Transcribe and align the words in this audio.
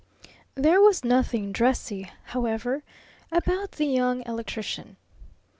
There 0.55 0.81
was 0.81 1.03
nothing 1.03 1.51
dressy, 1.51 2.09
however, 2.23 2.81
about 3.31 3.73
the 3.73 3.85
Young 3.85 4.23
Electrician. 4.27 4.95